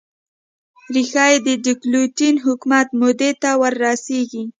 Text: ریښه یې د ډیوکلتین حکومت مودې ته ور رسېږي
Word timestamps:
ریښه 0.93 1.25
یې 1.31 1.37
د 1.45 1.47
ډیوکلتین 1.65 2.35
حکومت 2.45 2.87
مودې 2.99 3.31
ته 3.41 3.49
ور 3.61 3.73
رسېږي 3.85 4.43